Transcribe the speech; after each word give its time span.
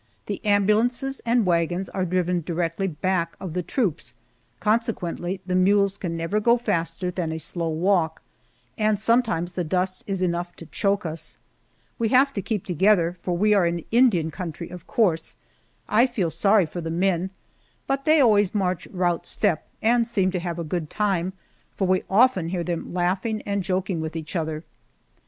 The 0.25 0.43
ambulances 0.43 1.21
and 1.27 1.45
wagons 1.45 1.87
are 1.89 2.05
driven 2.05 2.41
directly 2.41 2.87
back 2.87 3.35
of 3.39 3.53
the 3.53 3.61
troops, 3.61 4.15
consequently 4.59 5.41
the 5.45 5.53
mules 5.53 5.99
can 5.99 6.17
never 6.17 6.39
go 6.39 6.57
faster 6.57 7.11
than 7.11 7.31
a 7.31 7.37
slow 7.37 7.69
walk, 7.69 8.23
and 8.79 8.99
sometimes 8.99 9.53
the 9.53 9.63
dust 9.63 10.03
is 10.07 10.19
enough 10.19 10.55
to 10.55 10.65
choke 10.65 11.05
us. 11.05 11.37
We 11.99 12.07
have 12.09 12.33
to 12.33 12.41
keep 12.41 12.65
together, 12.65 13.19
for 13.21 13.37
we 13.37 13.53
are 13.53 13.67
in 13.67 13.77
an 13.77 13.85
Indian 13.91 14.31
country, 14.31 14.69
of 14.69 14.87
course. 14.87 15.35
I 15.87 16.07
feel 16.07 16.31
sorry 16.31 16.65
for 16.65 16.81
the 16.81 16.89
men, 16.89 17.29
but 17.85 18.05
they 18.05 18.19
always 18.19 18.55
march 18.55 18.87
"rout" 18.87 19.27
step 19.27 19.67
and 19.83 20.07
seem 20.07 20.31
to 20.31 20.39
have 20.39 20.57
a 20.57 20.63
good 20.63 20.89
time, 20.89 21.33
for 21.77 21.85
we 21.87 22.01
often 22.09 22.49
hear 22.49 22.63
them 22.63 22.91
laughing 22.91 23.43
and 23.45 23.61
joking 23.61 24.01
with 24.01 24.15
each 24.15 24.35
other. 24.35 24.63